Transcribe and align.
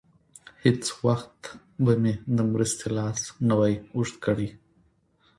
هېڅ 0.63 0.83
وخت 1.05 1.39
به 1.83 1.93
مې 2.01 2.13
د 2.35 2.37
مرستې 2.51 2.87
لاس 2.97 3.19
نه 3.47 3.53
وای 3.59 3.73
اوږد 3.95 4.15
کړی. 4.25 4.49